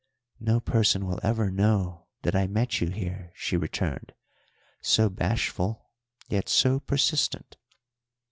"No 0.39 0.59
person 0.59 1.05
will 1.05 1.19
ever 1.21 1.51
know 1.51 2.07
that 2.23 2.35
I 2.35 2.47
met 2.47 2.81
you 2.81 2.89
here," 2.89 3.31
she 3.35 3.55
returned 3.55 4.13
so 4.81 5.11
bashful, 5.11 5.91
yet 6.27 6.49
so 6.49 6.79
persistent. 6.79 7.55